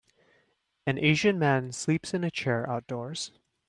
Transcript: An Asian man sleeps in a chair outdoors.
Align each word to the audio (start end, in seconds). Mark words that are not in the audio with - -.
An 0.87 0.97
Asian 0.97 1.37
man 1.37 1.71
sleeps 1.73 2.11
in 2.11 2.23
a 2.23 2.31
chair 2.31 2.67
outdoors. 2.67 3.33